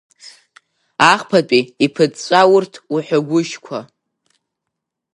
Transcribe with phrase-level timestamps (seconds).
[1.11, 3.79] Ахԥатәи иԥыҵәҵәа урҭ уҳәагәыжьқәа!